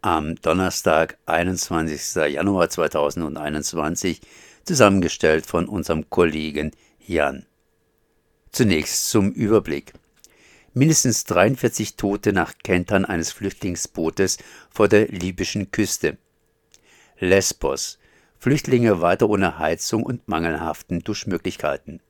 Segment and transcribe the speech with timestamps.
[0.00, 2.32] am Donnerstag, 21.
[2.32, 4.20] Januar 2021,
[4.64, 6.70] zusammengestellt von unserem Kollegen
[7.04, 7.46] Jan.
[8.52, 9.92] Zunächst zum Überblick.
[10.72, 14.38] Mindestens 43 Tote nach Kentern eines Flüchtlingsbootes
[14.70, 16.18] vor der libyschen Küste.
[17.18, 17.98] Lesbos.
[18.38, 22.00] Flüchtlinge weiter ohne Heizung und mangelhaften Duschmöglichkeiten.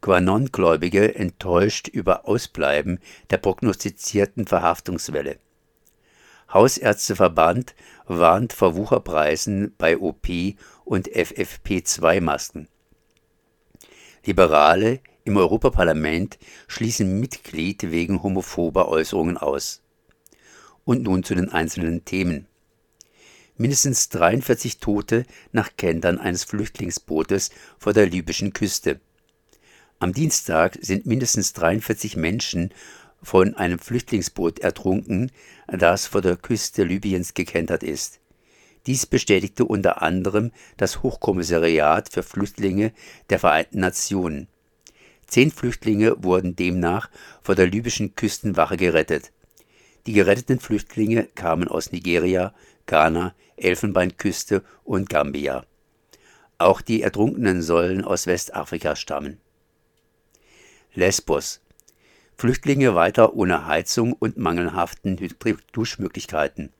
[0.00, 3.00] Quanon-Gläubige enttäuscht über Ausbleiben
[3.30, 5.40] der prognostizierten Verhaftungswelle.
[6.52, 7.74] Hausärzteverband
[8.06, 10.28] warnt vor Wucherpreisen bei OP
[10.84, 12.68] und FFP2-Masken.
[14.24, 19.82] Liberale im Europaparlament schließen Mitglied wegen homophober Äußerungen aus.
[20.84, 22.46] Und nun zu den einzelnen Themen.
[23.56, 29.00] Mindestens 43 Tote nach Kentern eines Flüchtlingsbootes vor der libyschen Küste.
[29.98, 32.74] Am Dienstag sind mindestens 43 Menschen
[33.24, 35.32] von einem Flüchtlingsboot ertrunken,
[35.66, 38.20] das vor der Küste Libyens gekentert ist.
[38.86, 42.92] Dies bestätigte unter anderem das Hochkommissariat für Flüchtlinge
[43.30, 44.48] der Vereinten Nationen.
[45.26, 47.08] Zehn Flüchtlinge wurden demnach
[47.42, 49.32] vor der libyschen Küstenwache gerettet.
[50.06, 52.54] Die geretteten Flüchtlinge kamen aus Nigeria,
[52.86, 55.64] Ghana, Elfenbeinküste und Gambia.
[56.58, 59.40] Auch die Ertrunkenen sollen aus Westafrika stammen.
[60.94, 61.63] Lesbos.
[62.36, 65.18] Flüchtlinge weiter ohne Heizung und mangelhaften
[65.72, 66.72] Duschmöglichkeiten.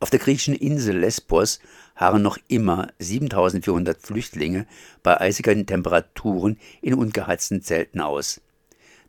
[0.00, 1.60] Auf der griechischen Insel Lesbos
[1.94, 4.66] harren noch immer 7400 Flüchtlinge
[5.02, 8.40] bei eisigen Temperaturen in ungeheizten Zelten aus.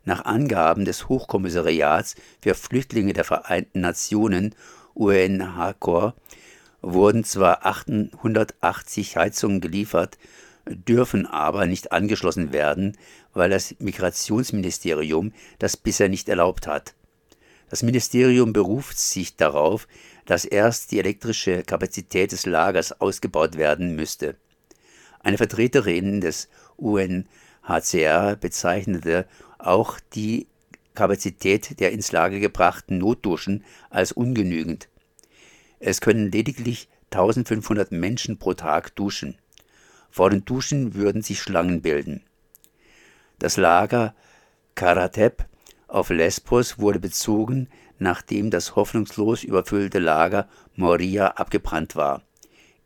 [0.04, 4.54] Nach Angaben des Hochkommissariats für Flüchtlinge der Vereinten Nationen
[4.94, 6.14] UNHCR
[6.80, 10.16] wurden zwar 880 Heizungen geliefert,
[10.70, 12.96] dürfen aber nicht angeschlossen werden,
[13.32, 16.94] weil das Migrationsministerium das bisher nicht erlaubt hat.
[17.70, 19.86] Das Ministerium beruft sich darauf,
[20.26, 24.36] dass erst die elektrische Kapazität des Lagers ausgebaut werden müsste.
[25.20, 29.26] Eine Vertreterin des UNHCR bezeichnete
[29.58, 30.46] auch die
[30.94, 34.88] Kapazität der ins Lager gebrachten Notduschen als ungenügend.
[35.80, 39.38] Es können lediglich 1500 Menschen pro Tag duschen.
[40.10, 42.22] Vor den Duschen würden sich Schlangen bilden.
[43.38, 44.14] Das Lager
[44.74, 45.46] Karatep
[45.86, 52.22] auf Lesbos wurde bezogen, nachdem das hoffnungslos überfüllte Lager Moria abgebrannt war.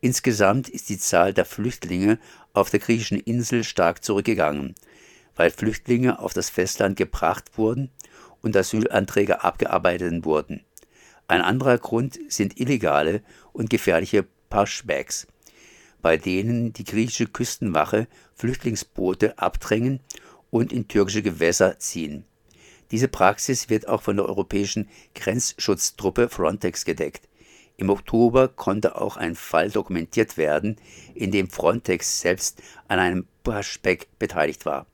[0.01, 2.19] Insgesamt ist die Zahl der Flüchtlinge
[2.53, 4.75] auf der griechischen Insel stark zurückgegangen,
[5.35, 7.89] weil Flüchtlinge auf das Festland gebracht wurden
[8.41, 10.63] und Asylanträge abgearbeitet wurden.
[11.27, 13.21] Ein anderer Grund sind illegale
[13.53, 15.27] und gefährliche Pushbacks,
[16.03, 20.01] bei denen die griechische Küstenwache Flüchtlingsboote abdrängen
[20.51, 22.25] und in türkische Gewässer ziehen.
[22.91, 27.27] Diese Praxis wird auch von der europäischen Grenzschutztruppe Frontex gedeckt.
[27.77, 30.75] Im Oktober konnte auch ein Fall dokumentiert werden,
[31.15, 34.85] in dem Frontex selbst an einem Pushback beteiligt war.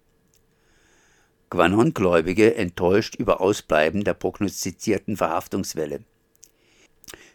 [1.49, 6.01] Quanon-Gläubige enttäuscht über Ausbleiben der prognostizierten Verhaftungswelle.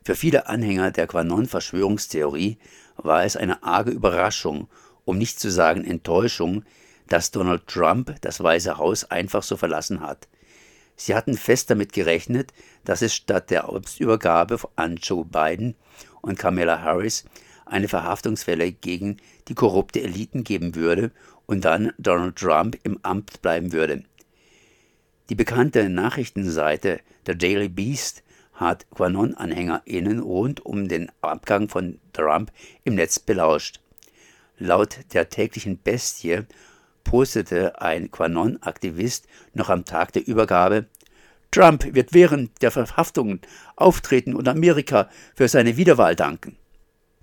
[0.04, 2.58] Für viele Anhänger der Quanon-Verschwörungstheorie
[2.96, 4.68] war es eine arge Überraschung,
[5.06, 6.64] um nicht zu sagen Enttäuschung,
[7.08, 10.28] dass Donald Trump das Weiße Haus einfach so verlassen hat.
[10.96, 12.52] Sie hatten fest damit gerechnet,
[12.84, 15.74] dass es statt der Amtsübergabe an Joe Biden
[16.20, 17.24] und Kamala Harris
[17.64, 19.16] eine Verhaftungswelle gegen
[19.48, 21.12] die korrupte Eliten geben würde
[21.46, 24.04] und dann Donald Trump im Amt bleiben würde.
[25.30, 28.22] Die bekannte Nachrichtenseite der Daily Beast
[28.58, 32.52] QAnon-AnhängerInnen rund um den Abgang von Trump
[32.84, 33.80] im Netz belauscht.
[34.58, 36.42] Laut der täglichen Bestie
[37.02, 40.86] postete ein QAnon-Aktivist noch am Tag der Übergabe,
[41.54, 43.40] Trump wird während der Verhaftungen
[43.76, 46.56] auftreten und Amerika für seine Wiederwahl danken.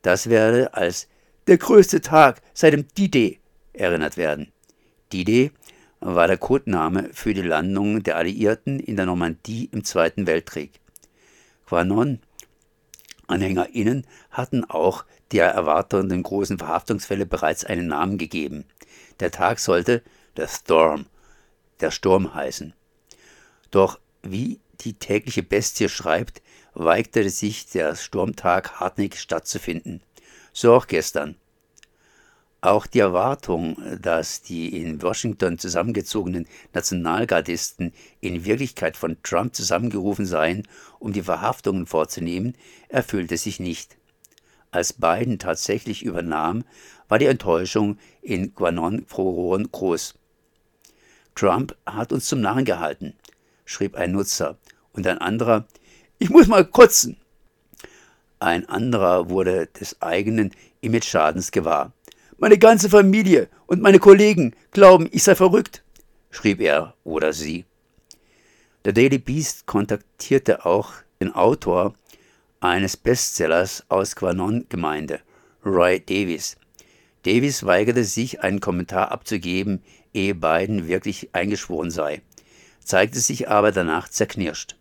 [0.03, 1.09] Das werde als
[1.47, 3.39] der größte Tag seit dem D-Day
[3.73, 4.53] erinnert werden.
[5.11, 5.51] D-Day
[5.99, 10.79] war der Codename für die Landung der Alliierten in der Normandie im Zweiten Weltkrieg.
[11.71, 18.65] QAnon-AnhängerInnen hatten auch der erwartenden großen Verhaftungsfälle bereits einen Namen gegeben.
[19.21, 20.03] Der Tag sollte
[20.35, 21.05] der Storm,
[21.79, 22.73] der Sturm heißen.
[23.71, 26.41] Doch wie die tägliche Bestie schreibt,
[26.73, 30.01] weigerte sich der Sturmtag hartnäckig stattzufinden.
[30.53, 31.35] So auch gestern.
[32.63, 40.67] Auch die Erwartung, dass die in Washington zusammengezogenen Nationalgardisten in Wirklichkeit von Trump zusammengerufen seien,
[40.99, 42.55] um die Verhaftungen vorzunehmen,
[42.87, 43.97] erfüllte sich nicht.
[44.69, 46.63] Als Biden tatsächlich übernahm,
[47.07, 50.13] war die Enttäuschung in Guanon-Froron groß.
[51.33, 53.15] Trump hat uns zum Narren gehalten,
[53.65, 54.59] schrieb ein Nutzer,
[54.93, 55.65] und ein anderer,
[56.19, 57.17] ich muss mal kotzen.
[58.39, 61.93] Ein anderer wurde des eigenen Image-Schadens gewahr.
[62.41, 65.83] Meine ganze Familie und meine Kollegen glauben, ich sei verrückt,
[66.31, 67.65] schrieb er oder sie.
[68.83, 71.93] Der Daily Beast kontaktierte auch den Autor
[72.59, 75.19] eines Bestsellers aus Quanon-Gemeinde,
[75.63, 76.57] Roy Davis.
[77.27, 82.23] Davis weigerte sich, einen Kommentar abzugeben, ehe Biden wirklich eingeschworen sei,
[82.83, 84.77] zeigte sich aber danach zerknirscht.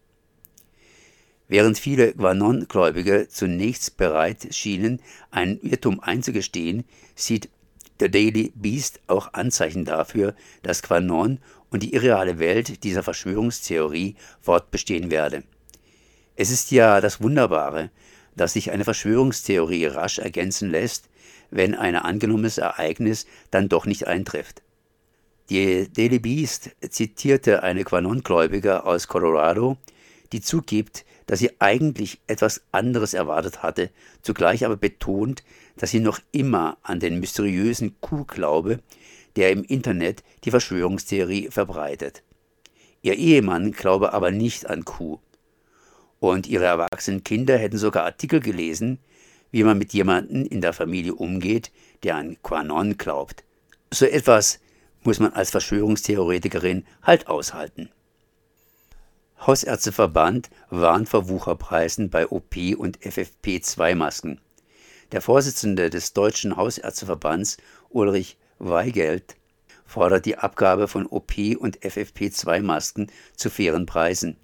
[1.50, 5.02] Während viele Quanon-Gläubige zunächst bereit schienen,
[5.32, 6.84] einen Irrtum einzugestehen,
[7.16, 7.48] sieht
[7.98, 15.10] der Daily Beast auch Anzeichen dafür, dass Quanon und die irreale Welt dieser Verschwörungstheorie fortbestehen
[15.10, 15.42] werde.
[16.36, 17.90] Es ist ja das Wunderbare,
[18.36, 21.08] dass sich eine Verschwörungstheorie rasch ergänzen lässt,
[21.50, 24.62] wenn ein angenommenes Ereignis dann doch nicht eintrifft.
[25.48, 29.78] Die Daily Beast zitierte eine Quanon-Gläubige aus Colorado,
[30.32, 33.90] die zugibt, dass sie eigentlich etwas anderes erwartet hatte,
[34.20, 35.44] zugleich aber betont,
[35.76, 38.80] dass sie noch immer an den mysteriösen Kuh glaube,
[39.36, 42.24] der im Internet die Verschwörungstheorie verbreitet.
[43.00, 45.20] Ihr Ehemann glaube aber nicht an Kuh.
[46.18, 48.98] Und ihre erwachsenen Kinder hätten sogar Artikel gelesen,
[49.52, 51.70] wie man mit jemandem in der Familie umgeht,
[52.02, 53.44] der an Quanon glaubt.
[53.92, 54.58] So etwas
[55.04, 57.88] muss man als Verschwörungstheoretikerin halt aushalten.
[59.46, 64.38] Hausärzteverband warnt vor Wucherpreisen bei OP- und FFP2-Masken.
[65.12, 67.56] Der Vorsitzende des Deutschen Hausärzteverbands,
[67.88, 69.36] Ulrich Weigelt,
[69.86, 74.36] fordert die Abgabe von OP- und FFP2-Masken zu fairen Preisen.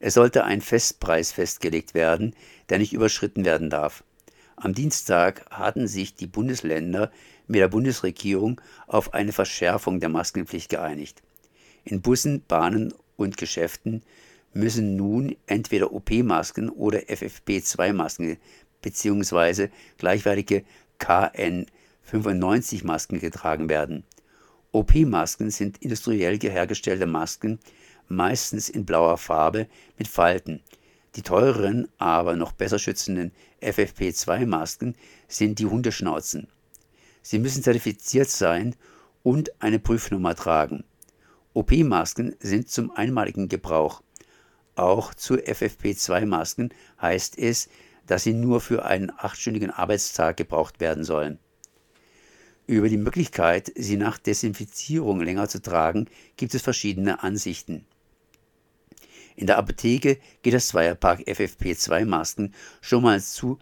[0.00, 2.34] Es sollte ein Festpreis festgelegt werden,
[2.70, 4.02] der nicht überschritten werden darf.
[4.56, 7.12] Am Dienstag hatten sich die Bundesländer
[7.46, 11.22] mit der Bundesregierung auf eine Verschärfung der Maskenpflicht geeinigt.
[11.84, 14.02] In Bussen, Bahnen und Geschäften
[14.52, 18.38] müssen nun entweder OP-Masken oder FFP2-Masken
[18.82, 19.68] bzw.
[19.98, 20.64] gleichwertige
[21.00, 24.04] KN95-Masken getragen werden.
[24.72, 27.58] OP-Masken sind industriell hergestellte Masken,
[28.08, 29.66] meistens in blauer Farbe
[29.98, 30.60] mit Falten.
[31.16, 33.32] Die teureren, aber noch besser schützenden
[33.62, 34.94] FFP2-Masken
[35.28, 36.48] sind die Hundeschnauzen.
[37.22, 38.74] Sie müssen zertifiziert sein
[39.22, 40.84] und eine Prüfnummer tragen.
[41.54, 44.02] OP-Masken sind zum einmaligen Gebrauch.
[44.74, 46.70] Auch zu FFP2-Masken
[47.00, 47.68] heißt es,
[48.08, 51.38] dass sie nur für einen achtstündigen Arbeitstag gebraucht werden sollen.
[52.66, 57.86] Über die Möglichkeit, sie nach Desinfizierung länger zu tragen, gibt es verschiedene Ansichten.
[59.36, 63.58] In der Apotheke geht das Zweierpack FFP2-Masken schon mal zu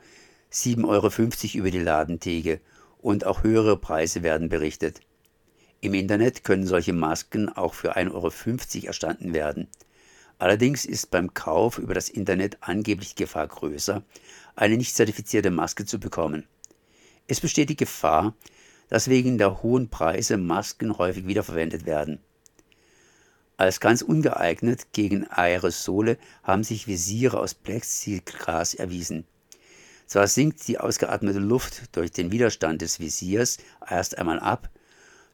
[0.50, 2.60] 7,50 Euro über die Ladentheke
[2.98, 5.00] und auch höhere Preise werden berichtet.
[5.82, 9.66] Im Internet können solche Masken auch für 1,50 Euro erstanden werden.
[10.38, 14.04] Allerdings ist beim Kauf über das Internet angeblich die Gefahr größer,
[14.54, 16.46] eine nicht zertifizierte Maske zu bekommen.
[17.26, 18.36] Es besteht die Gefahr,
[18.90, 22.20] dass wegen der hohen Preise Masken häufig wiederverwendet werden.
[23.56, 29.26] Als ganz ungeeignet gegen Aerosole haben sich Visiere aus Plexiglas erwiesen.
[30.06, 33.58] Zwar sinkt die ausgeatmete Luft durch den Widerstand des Visiers
[33.88, 34.70] erst einmal ab,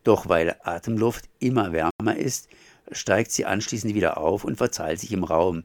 [0.04, 2.48] doch weil Atemluft immer wärmer ist,
[2.92, 5.64] steigt sie anschließend wieder auf und verteilt sich im Raum,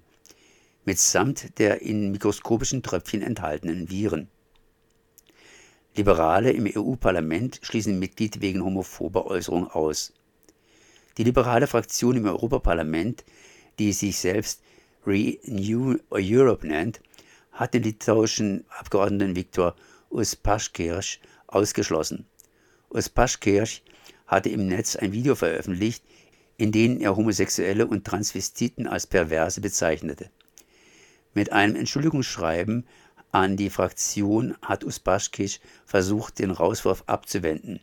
[0.85, 4.27] mitsamt der in mikroskopischen Tröpfchen enthaltenen Viren.
[5.95, 10.11] Liberale im EU-Parlament schließen Mitglied wegen homophober Äußerung aus.
[11.17, 13.23] Die liberale Fraktion im Europaparlament,
[13.77, 14.63] die sich selbst
[15.05, 17.01] Renew Europe nennt,
[17.51, 19.75] hat den litauischen Abgeordneten Viktor
[20.09, 22.25] Uspaskirch ausgeschlossen.
[22.89, 23.83] Uspaskirch
[24.33, 26.03] hatte im Netz ein Video veröffentlicht,
[26.57, 30.29] in dem er Homosexuelle und Transvestiten als Perverse bezeichnete.
[31.33, 32.85] Mit einem Entschuldigungsschreiben
[33.31, 37.79] an die Fraktion hat Uspaskich versucht, den Rauswurf abzuwenden.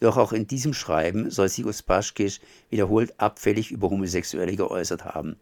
[0.00, 5.36] Doch auch in diesem Schreiben soll sich Uspaskich wiederholt abfällig über Homosexuelle geäußert haben.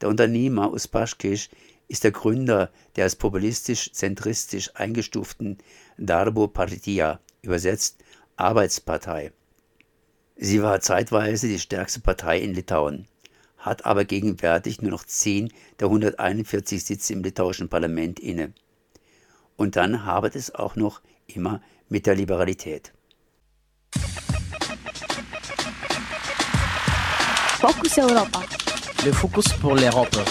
[0.00, 1.50] Der Unternehmer Uspaskich
[1.88, 5.58] ist der Gründer der als populistisch-zentristisch eingestuften
[5.98, 8.02] Darbo Partia, übersetzt
[8.36, 9.32] Arbeitspartei.
[10.44, 13.06] Sie war zeitweise die stärkste Partei in Litauen,
[13.58, 18.52] hat aber gegenwärtig nur noch 10 der 141 Sitze im litauischen Parlament inne.
[19.54, 22.92] Und dann habet es auch noch immer mit der Liberalität.
[27.60, 28.42] Focus Europa.
[29.04, 30.24] Le Focus pour l'Europe.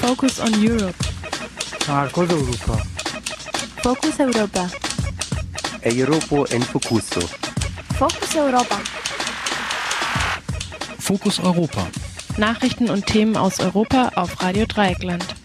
[0.00, 0.98] Focus on Europe.
[1.86, 2.82] Marcos Europa.
[3.84, 4.68] Focus Europa.
[5.84, 7.20] Europa en Focuso.
[7.96, 8.80] Focus Europa.
[11.08, 11.88] Fokus Europa.
[12.36, 15.37] Nachrichten und Themen aus Europa auf Radio Dreieckland.